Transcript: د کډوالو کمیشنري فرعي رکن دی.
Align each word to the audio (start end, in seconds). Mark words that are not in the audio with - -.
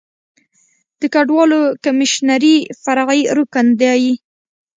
د 0.99 1.01
کډوالو 1.13 1.59
کمیشنري 1.83 2.55
فرعي 2.83 3.21
رکن 3.37 3.67
دی. 3.81 4.01